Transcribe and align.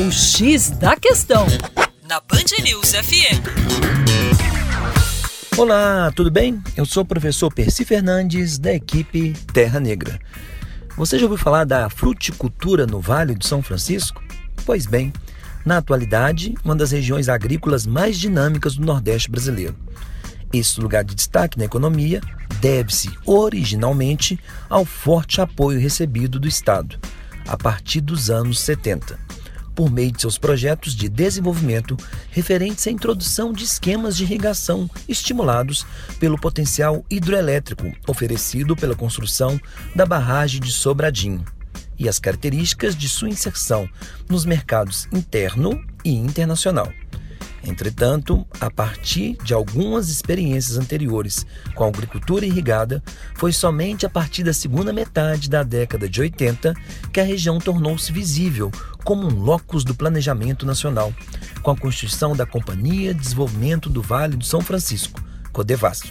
O 0.00 0.12
X 0.12 0.70
da 0.70 0.94
Questão, 0.94 1.44
na 2.08 2.20
Band 2.20 2.62
News 2.62 2.92
FM. 2.92 3.42
Olá, 5.56 6.12
tudo 6.14 6.30
bem? 6.30 6.62
Eu 6.76 6.86
sou 6.86 7.02
o 7.02 7.06
professor 7.06 7.52
Percy 7.52 7.84
Fernandes, 7.84 8.60
da 8.60 8.72
equipe 8.72 9.32
Terra 9.52 9.80
Negra. 9.80 10.20
Você 10.96 11.18
já 11.18 11.24
ouviu 11.24 11.36
falar 11.36 11.64
da 11.64 11.90
fruticultura 11.90 12.86
no 12.86 13.00
Vale 13.00 13.34
do 13.34 13.44
São 13.44 13.60
Francisco? 13.60 14.22
Pois 14.64 14.86
bem, 14.86 15.12
na 15.66 15.78
atualidade, 15.78 16.54
uma 16.64 16.76
das 16.76 16.92
regiões 16.92 17.28
agrícolas 17.28 17.84
mais 17.84 18.16
dinâmicas 18.16 18.76
do 18.76 18.86
Nordeste 18.86 19.28
brasileiro. 19.28 19.74
Esse 20.52 20.80
lugar 20.80 21.02
de 21.02 21.16
destaque 21.16 21.58
na 21.58 21.64
economia 21.64 22.20
deve-se 22.60 23.10
originalmente 23.26 24.38
ao 24.70 24.84
forte 24.84 25.40
apoio 25.40 25.80
recebido 25.80 26.38
do 26.38 26.46
Estado, 26.46 26.96
a 27.48 27.56
partir 27.56 28.00
dos 28.00 28.30
anos 28.30 28.60
70 28.60 29.26
por 29.78 29.92
meio 29.92 30.10
de 30.10 30.20
seus 30.20 30.36
projetos 30.36 30.92
de 30.92 31.08
desenvolvimento 31.08 31.96
referentes 32.32 32.84
à 32.88 32.90
introdução 32.90 33.52
de 33.52 33.62
esquemas 33.62 34.16
de 34.16 34.24
irrigação 34.24 34.90
estimulados 35.08 35.86
pelo 36.18 36.36
potencial 36.36 37.04
hidroelétrico 37.08 37.84
oferecido 38.08 38.74
pela 38.74 38.96
construção 38.96 39.56
da 39.94 40.04
barragem 40.04 40.60
de 40.60 40.72
Sobradinho 40.72 41.44
e 41.96 42.08
as 42.08 42.18
características 42.18 42.96
de 42.96 43.08
sua 43.08 43.28
inserção 43.28 43.88
nos 44.28 44.44
mercados 44.44 45.06
interno 45.12 45.80
e 46.04 46.10
internacional. 46.10 46.92
Entretanto, 47.62 48.46
a 48.60 48.70
partir 48.70 49.36
de 49.44 49.52
algumas 49.52 50.08
experiências 50.08 50.78
anteriores 50.78 51.44
com 51.74 51.84
a 51.84 51.88
agricultura 51.88 52.46
irrigada, 52.46 53.02
foi 53.34 53.52
somente 53.52 54.06
a 54.06 54.10
partir 54.10 54.42
da 54.42 54.52
segunda 54.52 54.92
metade 54.92 55.50
da 55.50 55.62
década 55.62 56.08
de 56.08 56.20
80 56.20 56.74
que 57.12 57.20
a 57.20 57.24
região 57.24 57.58
tornou-se 57.58 58.10
visível 58.12 58.70
como 59.08 59.26
um 59.26 59.40
locus 59.40 59.84
do 59.84 59.94
planejamento 59.94 60.66
nacional, 60.66 61.14
com 61.62 61.70
a 61.70 61.76
constituição 61.76 62.36
da 62.36 62.44
Companhia 62.44 63.14
de 63.14 63.20
Desenvolvimento 63.20 63.88
do 63.88 64.02
Vale 64.02 64.36
do 64.36 64.44
São 64.44 64.60
Francisco, 64.60 65.18
Codevas, 65.50 66.02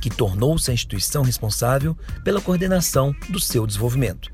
que 0.00 0.08
tornou-se 0.08 0.70
a 0.70 0.72
instituição 0.72 1.22
responsável 1.22 1.94
pela 2.24 2.40
coordenação 2.40 3.14
do 3.28 3.38
seu 3.38 3.66
desenvolvimento. 3.66 4.30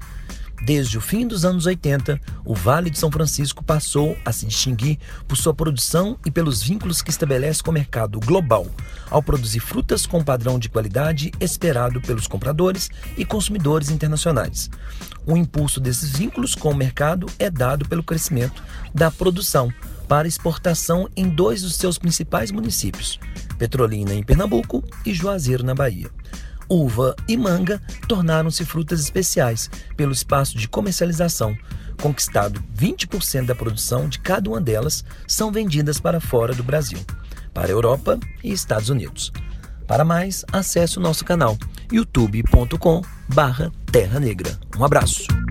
Desde 0.61 0.98
o 0.98 1.01
fim 1.01 1.27
dos 1.27 1.45
anos 1.45 1.67
80, 1.67 2.20
o 2.45 2.55
Vale 2.55 2.91
de 2.91 2.98
São 2.98 3.11
Francisco 3.11 3.62
passou 3.62 4.17
a 4.25 4.33
se 4.33 4.45
distinguir 4.45 4.98
por 5.27 5.37
sua 5.37 5.55
produção 5.55 6.19
e 6.27 6.31
pelos 6.31 6.62
vínculos 6.62 7.00
que 7.00 7.11
estabelece 7.11 7.62
com 7.62 7.70
o 7.70 7.75
mercado 7.75 8.19
global, 8.20 8.67
ao 9.09 9.23
produzir 9.23 9.61
frutas 9.61 10.05
com 10.05 10.23
padrão 10.23 10.59
de 10.59 10.69
qualidade 10.69 11.31
esperado 11.41 12.00
pelos 12.00 12.27
compradores 12.27 12.91
e 13.17 13.25
consumidores 13.25 13.89
internacionais. 13.89 14.69
O 15.25 15.37
impulso 15.37 15.81
desses 15.81 16.17
vínculos 16.17 16.55
com 16.55 16.70
o 16.70 16.77
mercado 16.77 17.27
é 17.39 17.48
dado 17.48 17.89
pelo 17.89 18.03
crescimento 18.03 18.62
da 18.93 19.11
produção 19.11 19.72
para 20.09 20.27
exportação 20.27 21.09
em 21.15 21.28
dois 21.28 21.62
dos 21.62 21.77
seus 21.77 21.98
principais 21.98 22.50
municípios, 22.50 23.20
Petrolina, 23.59 24.15
em 24.15 24.22
Pernambuco, 24.22 24.83
e 25.05 25.12
Juazeiro, 25.12 25.62
na 25.62 25.75
Bahia 25.75 26.11
uva 26.69 27.16
e 27.27 27.36
manga 27.36 27.80
tornaram-se 28.06 28.64
frutas 28.64 29.00
especiais 29.00 29.69
pelo 29.97 30.12
espaço 30.12 30.56
de 30.56 30.69
comercialização. 30.69 31.56
Conquistado 32.00 32.62
20% 32.77 33.47
da 33.47 33.55
produção 33.55 34.08
de 34.08 34.20
cada 34.20 34.50
uma 34.50 34.60
delas 34.60 35.05
são 35.27 35.50
vendidas 35.50 35.98
para 35.98 36.20
fora 36.20 36.55
do 36.55 36.62
Brasil, 36.62 37.00
para 37.52 37.69
a 37.69 37.70
Europa 37.70 38.19
e 38.42 38.52
Estados 38.52 38.88
Unidos. 38.88 39.33
Para 39.86 40.05
mais, 40.05 40.44
acesse 40.52 40.98
o 40.98 41.00
nosso 41.00 41.25
canal 41.25 41.56
youtube.com/terra 41.91 44.20
negra. 44.20 44.58
Um 44.78 44.84
abraço. 44.84 45.47